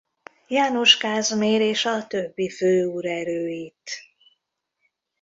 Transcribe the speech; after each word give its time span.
János 0.47 0.97
Kázmér 0.97 1.61
és 1.61 1.85
a 1.85 2.07
többi 2.07 2.49
főúr 2.49 3.05
erőit. 3.05 3.91